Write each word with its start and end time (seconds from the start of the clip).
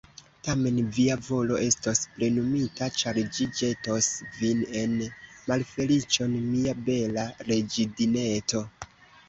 Tamen 0.45 0.77
via 0.93 1.17
volo 1.25 1.59
estos 1.65 2.01
plenumita, 2.15 2.87
ĉar 3.03 3.19
ĝi 3.37 3.47
ĵetos 3.61 4.09
vin 4.39 4.65
en 4.81 4.97
malfeliĉon, 5.53 6.37
mia 6.51 6.77
bela 6.91 7.31
reĝidineto. 7.53 8.67